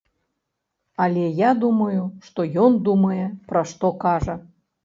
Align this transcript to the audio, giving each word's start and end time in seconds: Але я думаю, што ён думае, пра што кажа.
Але 1.05 1.25
я 1.41 1.51
думаю, 1.63 2.01
што 2.31 2.47
ён 2.65 2.81
думае, 2.89 3.25
пра 3.53 3.61
што 3.75 3.95
кажа. 4.09 4.39